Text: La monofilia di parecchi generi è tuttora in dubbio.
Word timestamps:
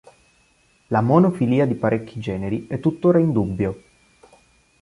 La 0.87 0.99
monofilia 1.01 1.67
di 1.67 1.75
parecchi 1.75 2.19
generi 2.19 2.65
è 2.65 2.79
tuttora 2.79 3.19
in 3.19 3.31
dubbio. 3.31 3.83